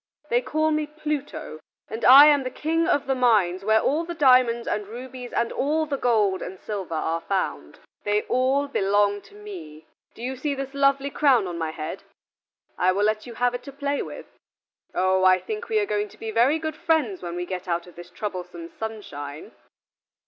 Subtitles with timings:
[0.31, 4.15] They call me Pluto, and I am the King of the mines where all the
[4.15, 9.35] diamonds and rubies and all the gold and silver are found: they all belong to
[9.35, 9.85] me.
[10.15, 12.01] Do you see this lovely crown on my head?
[12.79, 14.25] I will let you have it to play with.
[14.95, 17.85] Oh, I think we are going to be very good friends when we get out
[17.85, 19.51] of this troublesome sunshine."